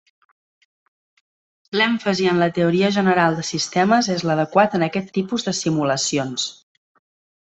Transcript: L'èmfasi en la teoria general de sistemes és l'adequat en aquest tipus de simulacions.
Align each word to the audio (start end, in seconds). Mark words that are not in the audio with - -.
L'èmfasi 1.79 2.29
en 2.31 2.39
la 2.43 2.47
teoria 2.55 2.89
general 2.95 3.37
de 3.41 3.45
sistemes 3.51 4.09
és 4.15 4.25
l'adequat 4.29 4.77
en 4.79 4.87
aquest 4.89 5.13
tipus 5.21 5.47
de 5.51 5.57
simulacions. 5.61 6.49